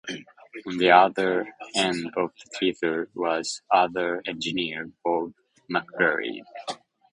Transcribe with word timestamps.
On 0.65 0.77
the 0.79 0.89
other 0.89 1.47
end 1.75 2.11
of 2.17 2.31
the 2.33 2.49
tether 2.73 3.07
was 3.13 3.61
another 3.71 4.23
engineer, 4.25 4.89
Bob 5.05 5.33
McGreary. 5.71 6.39